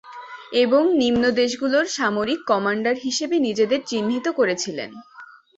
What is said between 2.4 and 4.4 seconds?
commander হিসাবে নিজেদের চিহ্নিত